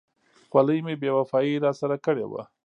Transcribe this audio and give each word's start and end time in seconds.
خولۍ 0.51 0.79
مې 0.85 0.93
بې 1.01 1.09
وفایي 1.17 1.55
را 1.65 1.71
سره 1.79 1.95
کړې 2.05 2.25
وه. 2.31 2.41